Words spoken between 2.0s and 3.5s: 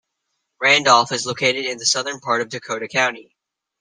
part of Dakota County.